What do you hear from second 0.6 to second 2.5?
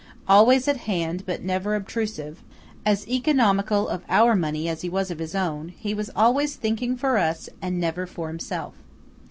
at hand, but never obtrusive,